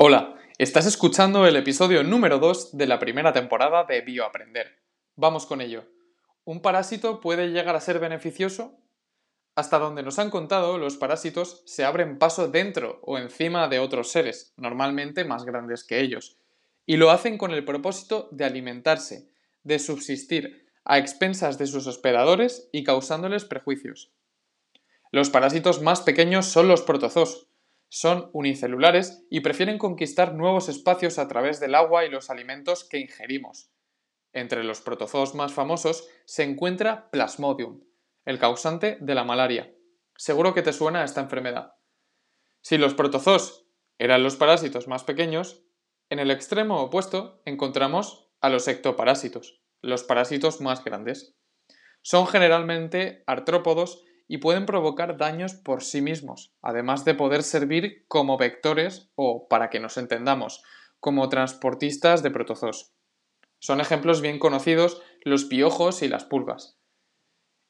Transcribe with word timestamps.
Hola, 0.00 0.36
estás 0.58 0.86
escuchando 0.86 1.44
el 1.44 1.56
episodio 1.56 2.04
número 2.04 2.38
2 2.38 2.76
de 2.78 2.86
la 2.86 3.00
primera 3.00 3.32
temporada 3.32 3.82
de 3.82 4.00
Bioaprender. 4.00 4.78
Vamos 5.16 5.44
con 5.44 5.60
ello. 5.60 5.86
¿Un 6.44 6.62
parásito 6.62 7.18
puede 7.20 7.48
llegar 7.48 7.74
a 7.74 7.80
ser 7.80 7.98
beneficioso? 7.98 8.78
Hasta 9.56 9.80
donde 9.80 10.04
nos 10.04 10.20
han 10.20 10.30
contado, 10.30 10.78
los 10.78 10.96
parásitos 10.98 11.64
se 11.66 11.84
abren 11.84 12.20
paso 12.20 12.46
dentro 12.46 13.00
o 13.02 13.18
encima 13.18 13.66
de 13.66 13.80
otros 13.80 14.12
seres, 14.12 14.54
normalmente 14.56 15.24
más 15.24 15.44
grandes 15.44 15.82
que 15.82 15.98
ellos, 15.98 16.38
y 16.86 16.96
lo 16.96 17.10
hacen 17.10 17.36
con 17.36 17.50
el 17.50 17.64
propósito 17.64 18.28
de 18.30 18.44
alimentarse, 18.44 19.32
de 19.64 19.80
subsistir 19.80 20.68
a 20.84 20.98
expensas 20.98 21.58
de 21.58 21.66
sus 21.66 21.88
hospedadores 21.88 22.68
y 22.70 22.84
causándoles 22.84 23.44
prejuicios. 23.44 24.12
Los 25.10 25.28
parásitos 25.28 25.82
más 25.82 26.02
pequeños 26.02 26.46
son 26.46 26.68
los 26.68 26.82
protozoos, 26.82 27.47
son 27.88 28.30
unicelulares 28.32 29.24
y 29.30 29.40
prefieren 29.40 29.78
conquistar 29.78 30.34
nuevos 30.34 30.68
espacios 30.68 31.18
a 31.18 31.28
través 31.28 31.60
del 31.60 31.74
agua 31.74 32.04
y 32.04 32.10
los 32.10 32.30
alimentos 32.30 32.84
que 32.84 32.98
ingerimos. 32.98 33.70
Entre 34.32 34.62
los 34.62 34.80
protozoos 34.80 35.34
más 35.34 35.52
famosos 35.52 36.08
se 36.26 36.42
encuentra 36.42 37.10
Plasmodium, 37.10 37.80
el 38.24 38.38
causante 38.38 38.98
de 39.00 39.14
la 39.14 39.24
malaria. 39.24 39.74
Seguro 40.16 40.52
que 40.52 40.62
te 40.62 40.72
suena 40.72 41.04
esta 41.04 41.20
enfermedad. 41.20 41.74
Si 42.60 42.76
los 42.76 42.94
protozoos 42.94 43.66
eran 43.98 44.22
los 44.22 44.36
parásitos 44.36 44.86
más 44.86 45.04
pequeños, 45.04 45.64
en 46.10 46.18
el 46.18 46.30
extremo 46.30 46.80
opuesto 46.80 47.40
encontramos 47.44 48.30
a 48.40 48.48
los 48.48 48.68
ectoparásitos, 48.68 49.62
los 49.80 50.04
parásitos 50.04 50.60
más 50.60 50.84
grandes. 50.84 51.36
Son 52.02 52.26
generalmente 52.26 53.24
artrópodos 53.26 54.04
y 54.28 54.38
pueden 54.38 54.66
provocar 54.66 55.16
daños 55.16 55.54
por 55.54 55.82
sí 55.82 56.02
mismos, 56.02 56.54
además 56.60 57.04
de 57.06 57.14
poder 57.14 57.42
servir 57.42 58.04
como 58.06 58.36
vectores 58.36 59.10
o, 59.14 59.48
para 59.48 59.70
que 59.70 59.80
nos 59.80 59.96
entendamos, 59.96 60.62
como 61.00 61.30
transportistas 61.30 62.22
de 62.22 62.30
protozoos. 62.30 62.92
Son 63.58 63.80
ejemplos 63.80 64.20
bien 64.20 64.38
conocidos 64.38 65.02
los 65.24 65.46
piojos 65.46 66.02
y 66.02 66.08
las 66.08 66.24
pulgas. 66.24 66.78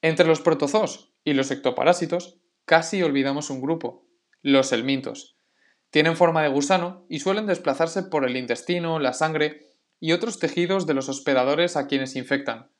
Entre 0.00 0.26
los 0.26 0.40
protozoos 0.40 1.12
y 1.24 1.34
los 1.34 1.50
ectoparásitos 1.50 2.40
casi 2.64 3.02
olvidamos 3.02 3.50
un 3.50 3.60
grupo, 3.60 4.08
los 4.42 4.72
helmintos. 4.72 5.36
Tienen 5.90 6.16
forma 6.16 6.42
de 6.42 6.48
gusano 6.48 7.06
y 7.08 7.20
suelen 7.20 7.46
desplazarse 7.46 8.02
por 8.02 8.24
el 8.24 8.36
intestino, 8.36 8.98
la 8.98 9.12
sangre 9.12 9.60
y 10.00 10.12
otros 10.12 10.38
tejidos 10.38 10.86
de 10.86 10.94
los 10.94 11.08
hospedadores 11.08 11.76
a 11.76 11.86
quienes 11.86 12.16
infectan, 12.16 12.70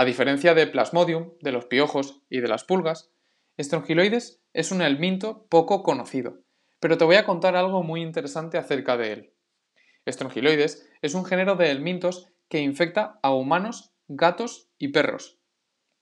a 0.00 0.04
diferencia 0.06 0.54
de 0.54 0.66
Plasmodium, 0.66 1.32
de 1.42 1.52
los 1.52 1.66
piojos 1.66 2.22
y 2.30 2.40
de 2.40 2.48
las 2.48 2.64
pulgas, 2.64 3.12
Strongyloides 3.60 4.40
es 4.54 4.72
un 4.72 4.80
helminto 4.80 5.46
poco 5.50 5.82
conocido, 5.82 6.38
pero 6.80 6.96
te 6.96 7.04
voy 7.04 7.16
a 7.16 7.26
contar 7.26 7.54
algo 7.54 7.82
muy 7.82 8.00
interesante 8.00 8.56
acerca 8.56 8.96
de 8.96 9.12
él. 9.12 9.34
Strongyloides 10.08 10.88
es 11.02 11.12
un 11.12 11.26
género 11.26 11.56
de 11.56 11.70
helmintos 11.70 12.32
que 12.48 12.60
infecta 12.60 13.18
a 13.22 13.34
humanos, 13.34 13.92
gatos 14.08 14.70
y 14.78 14.88
perros. 14.88 15.38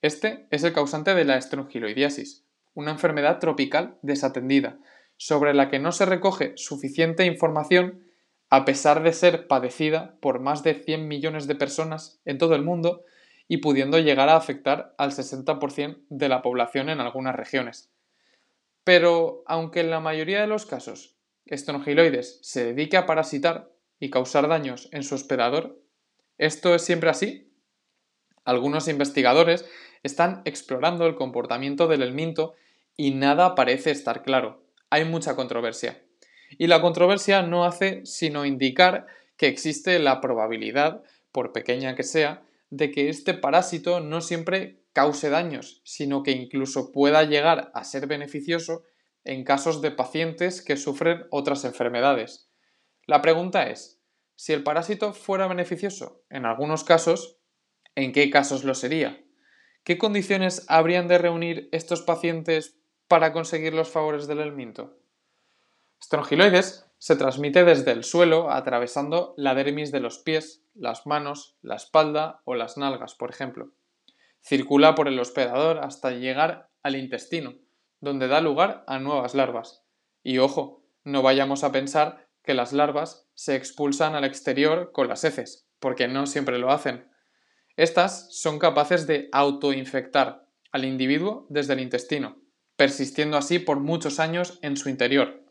Este 0.00 0.46
es 0.52 0.62
el 0.62 0.72
causante 0.72 1.16
de 1.16 1.24
la 1.24 1.36
estrongiloidiasis, 1.36 2.46
una 2.74 2.92
enfermedad 2.92 3.40
tropical 3.40 3.98
desatendida, 4.02 4.78
sobre 5.16 5.54
la 5.54 5.70
que 5.70 5.80
no 5.80 5.90
se 5.90 6.06
recoge 6.06 6.52
suficiente 6.54 7.26
información 7.26 8.04
a 8.48 8.64
pesar 8.64 9.02
de 9.02 9.12
ser 9.12 9.48
padecida 9.48 10.16
por 10.20 10.38
más 10.38 10.62
de 10.62 10.74
100 10.74 11.08
millones 11.08 11.48
de 11.48 11.56
personas 11.56 12.20
en 12.24 12.38
todo 12.38 12.54
el 12.54 12.62
mundo 12.62 13.04
y 13.48 13.56
pudiendo 13.58 13.98
llegar 13.98 14.28
a 14.28 14.36
afectar 14.36 14.94
al 14.98 15.10
60% 15.12 16.04
de 16.10 16.28
la 16.28 16.42
población 16.42 16.90
en 16.90 17.00
algunas 17.00 17.34
regiones. 17.34 17.90
Pero, 18.84 19.42
aunque 19.46 19.80
en 19.80 19.90
la 19.90 20.00
mayoría 20.00 20.40
de 20.40 20.46
los 20.46 20.66
casos 20.66 21.16
Strongyloides 21.50 22.38
se 22.42 22.64
dedique 22.64 22.96
a 22.96 23.06
parasitar 23.06 23.72
y 23.98 24.10
causar 24.10 24.48
daños 24.48 24.88
en 24.92 25.02
su 25.02 25.14
hospedador, 25.14 25.82
¿esto 26.36 26.74
es 26.74 26.82
siempre 26.82 27.10
así? 27.10 27.50
Algunos 28.44 28.86
investigadores 28.88 29.64
están 30.02 30.42
explorando 30.44 31.06
el 31.06 31.16
comportamiento 31.16 31.88
del 31.88 32.02
helminto 32.02 32.54
y 32.96 33.12
nada 33.12 33.54
parece 33.54 33.90
estar 33.90 34.22
claro. 34.22 34.62
Hay 34.90 35.04
mucha 35.04 35.36
controversia. 35.36 36.02
Y 36.56 36.66
la 36.66 36.80
controversia 36.80 37.42
no 37.42 37.64
hace 37.64 38.04
sino 38.06 38.44
indicar 38.44 39.06
que 39.36 39.48
existe 39.48 39.98
la 39.98 40.20
probabilidad, 40.20 41.02
por 41.30 41.52
pequeña 41.52 41.94
que 41.94 42.02
sea, 42.02 42.42
de 42.70 42.90
que 42.90 43.08
este 43.08 43.34
parásito 43.34 44.00
no 44.00 44.20
siempre 44.20 44.84
cause 44.92 45.30
daños, 45.30 45.80
sino 45.84 46.22
que 46.22 46.32
incluso 46.32 46.92
pueda 46.92 47.22
llegar 47.24 47.70
a 47.74 47.84
ser 47.84 48.06
beneficioso 48.06 48.82
en 49.24 49.44
casos 49.44 49.80
de 49.82 49.90
pacientes 49.90 50.62
que 50.62 50.76
sufren 50.76 51.26
otras 51.30 51.64
enfermedades. 51.64 52.50
La 53.06 53.22
pregunta 53.22 53.68
es, 53.68 54.02
si 54.36 54.52
el 54.52 54.62
parásito 54.62 55.12
fuera 55.12 55.46
beneficioso 55.46 56.24
en 56.30 56.46
algunos 56.46 56.84
casos, 56.84 57.38
¿en 57.94 58.12
qué 58.12 58.30
casos 58.30 58.64
lo 58.64 58.74
sería? 58.74 59.24
¿Qué 59.84 59.98
condiciones 59.98 60.64
habrían 60.68 61.08
de 61.08 61.18
reunir 61.18 61.68
estos 61.72 62.02
pacientes 62.02 62.78
para 63.08 63.32
conseguir 63.32 63.72
los 63.74 63.88
favores 63.88 64.26
del 64.26 64.40
helminto? 64.40 64.98
Strongyloides 66.02 66.87
se 66.98 67.16
transmite 67.16 67.64
desde 67.64 67.92
el 67.92 68.04
suelo 68.04 68.50
atravesando 68.50 69.34
la 69.36 69.54
dermis 69.54 69.92
de 69.92 70.00
los 70.00 70.18
pies, 70.18 70.64
las 70.74 71.06
manos, 71.06 71.56
la 71.62 71.76
espalda 71.76 72.42
o 72.44 72.54
las 72.54 72.76
nalgas, 72.76 73.14
por 73.14 73.30
ejemplo. 73.30 73.70
Circula 74.40 74.94
por 74.94 75.08
el 75.08 75.18
hospedador 75.18 75.78
hasta 75.78 76.10
llegar 76.10 76.68
al 76.82 76.96
intestino, 76.96 77.54
donde 78.00 78.28
da 78.28 78.40
lugar 78.40 78.84
a 78.86 78.98
nuevas 78.98 79.34
larvas. 79.34 79.84
Y 80.22 80.38
ojo, 80.38 80.82
no 81.04 81.22
vayamos 81.22 81.64
a 81.64 81.72
pensar 81.72 82.26
que 82.42 82.54
las 82.54 82.72
larvas 82.72 83.28
se 83.34 83.56
expulsan 83.56 84.14
al 84.14 84.24
exterior 84.24 84.90
con 84.92 85.08
las 85.08 85.24
heces, 85.24 85.68
porque 85.78 86.08
no 86.08 86.26
siempre 86.26 86.58
lo 86.58 86.70
hacen. 86.70 87.08
Estas 87.76 88.34
son 88.34 88.58
capaces 88.58 89.06
de 89.06 89.28
autoinfectar 89.32 90.46
al 90.72 90.84
individuo 90.84 91.46
desde 91.48 91.74
el 91.74 91.80
intestino, 91.80 92.40
persistiendo 92.76 93.36
así 93.36 93.58
por 93.58 93.80
muchos 93.80 94.18
años 94.18 94.58
en 94.62 94.76
su 94.76 94.88
interior. 94.88 95.44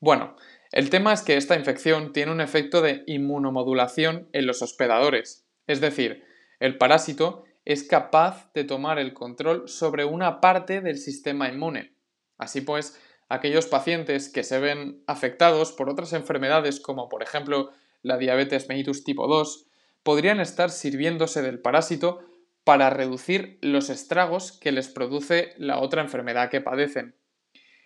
Bueno, 0.00 0.36
el 0.72 0.90
tema 0.90 1.12
es 1.12 1.22
que 1.22 1.36
esta 1.36 1.56
infección 1.56 2.12
tiene 2.12 2.32
un 2.32 2.40
efecto 2.40 2.82
de 2.82 3.02
inmunomodulación 3.06 4.28
en 4.32 4.46
los 4.46 4.62
hospedadores, 4.62 5.46
es 5.66 5.80
decir, 5.80 6.24
el 6.60 6.76
parásito 6.76 7.44
es 7.64 7.84
capaz 7.84 8.50
de 8.54 8.64
tomar 8.64 8.98
el 8.98 9.12
control 9.12 9.68
sobre 9.68 10.04
una 10.04 10.40
parte 10.40 10.80
del 10.80 10.98
sistema 10.98 11.48
inmune. 11.48 11.92
Así 12.38 12.62
pues, 12.62 13.00
aquellos 13.28 13.66
pacientes 13.66 14.30
que 14.30 14.42
se 14.42 14.58
ven 14.58 15.02
afectados 15.06 15.72
por 15.72 15.90
otras 15.90 16.12
enfermedades 16.14 16.80
como 16.80 17.08
por 17.08 17.22
ejemplo 17.22 17.70
la 18.02 18.16
diabetes 18.16 18.68
mellitus 18.68 19.04
tipo 19.04 19.26
2, 19.26 19.66
podrían 20.02 20.40
estar 20.40 20.70
sirviéndose 20.70 21.42
del 21.42 21.60
parásito 21.60 22.20
para 22.64 22.90
reducir 22.90 23.58
los 23.60 23.90
estragos 23.90 24.52
que 24.52 24.72
les 24.72 24.88
produce 24.88 25.52
la 25.58 25.80
otra 25.80 26.02
enfermedad 26.02 26.50
que 26.50 26.60
padecen. 26.60 27.16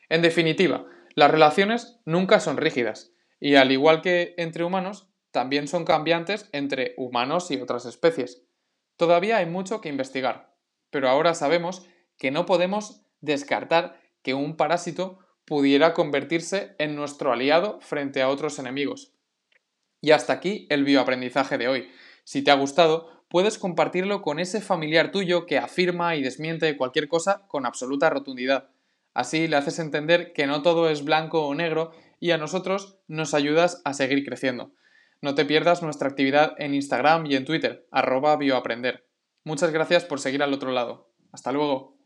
En 0.09 0.22
definitiva, 0.22 0.87
las 1.15 1.31
relaciones 1.31 2.00
nunca 2.05 2.41
son 2.41 2.56
rígidas 2.56 3.12
y 3.41 3.56
al 3.56 3.73
igual 3.73 4.03
que 4.03 4.34
entre 4.39 4.65
humanos, 4.65 5.09
también 5.31 5.67
son 5.67 5.84
cambiantes 5.84 6.49
entre 6.53 6.95
humanos 6.97 7.50
y 7.50 7.61
otras 7.61 7.87
especies. 7.87 8.47
Todavía 8.97 9.39
hay 9.39 9.47
mucho 9.47 9.81
que 9.81 9.89
investigar, 9.89 10.55
pero 10.91 11.09
ahora 11.09 11.34
sabemos 11.34 11.87
que 12.19 12.31
no 12.31 12.47
podemos 12.47 13.05
descartar 13.21 14.01
que 14.22 14.34
un 14.34 14.56
parásito 14.56 15.19
pudiera 15.45 15.93
convertirse 15.95 16.77
en 16.78 16.95
nuestro 16.95 17.33
aliado 17.33 17.81
frente 17.81 18.22
a 18.22 18.28
otros 18.28 18.59
enemigos. 18.59 19.12
Y 20.01 20.12
hasta 20.12 20.33
aquí 20.34 20.67
el 20.71 20.84
bioaprendizaje 20.84 21.59
de 21.59 21.69
hoy. 21.69 21.91
Si 22.25 22.43
te 22.43 22.51
ha 22.51 22.55
gustado, 22.55 23.25
puedes 23.28 23.59
compartirlo 23.59 24.22
con 24.22 24.39
ese 24.39 24.61
familiar 24.61 25.11
tuyo 25.11 25.47
que 25.47 25.59
afirma 25.59 26.15
y 26.15 26.22
desmiente 26.22 26.77
cualquier 26.77 27.09
cosa 27.09 27.47
con 27.49 27.67
absoluta 27.67 28.11
rotundidad. 28.11 28.71
Así 29.15 29.49
le 29.49 29.56
haces 29.56 29.78
entender 29.78 30.33
que 30.33 30.47
no 30.47 30.62
todo 30.62 30.89
es 30.89 31.05
blanco 31.05 31.47
o 31.47 31.55
negro 31.55 31.93
y 32.19 32.31
a 32.31 32.39
nosotros 32.39 32.99
nos 33.09 33.34
ayudas 33.34 33.83
a 33.84 33.95
seguir 33.95 34.25
creciendo. 34.25 34.72
No 35.21 35.34
te 35.34 35.45
pierdas 35.45 35.83
nuestra 35.83 36.09
actividad 36.09 36.54
en 36.59 36.75
Instagram 36.75 37.27
y 37.27 37.36
en 37.36 37.45
Twitter, 37.45 37.86
arroba 37.91 38.36
bioaprender. 38.36 39.07
Muchas 39.45 39.71
gracias 39.71 40.04
por 40.04 40.21
seguir 40.21 40.42
al 40.42 40.53
otro 40.53 40.72
lado. 40.72 41.10
Hasta 41.33 41.53
luego. 41.53 42.02